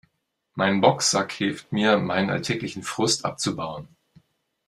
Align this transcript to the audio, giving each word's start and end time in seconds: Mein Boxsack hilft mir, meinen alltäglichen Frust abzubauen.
Mein 0.55 0.81
Boxsack 0.81 1.31
hilft 1.31 1.71
mir, 1.71 1.99
meinen 1.99 2.31
alltäglichen 2.31 2.81
Frust 2.81 3.23
abzubauen. 3.23 3.87